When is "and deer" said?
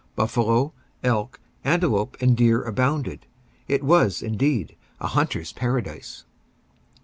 2.19-2.63